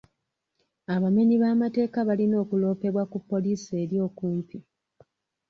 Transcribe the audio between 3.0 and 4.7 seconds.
ku poliisi eri okumpi.